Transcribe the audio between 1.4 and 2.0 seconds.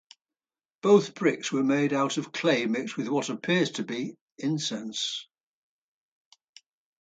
were made